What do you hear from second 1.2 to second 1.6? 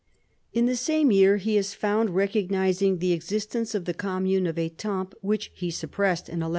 he